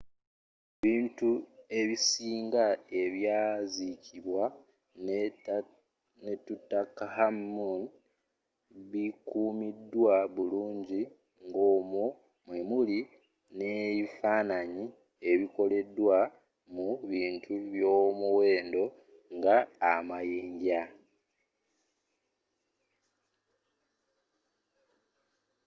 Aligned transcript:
ebintu 0.75 1.29
ebisinga 1.79 2.65
ebyazzikibwa 3.01 4.43
ne 6.23 6.31
tutankhamun 6.45 7.81
bikumiddwa 8.91 10.15
bulungi 10.35 11.01
ng'omwo 11.47 12.05
mwemili 12.45 12.99
neifananyi 13.59 14.85
ebikoleddwa 15.31 16.17
mu 16.73 16.87
bintu 17.11 17.53
byomuwenddo 17.71 18.83
nga 19.35 19.57
amayinja 19.93 20.83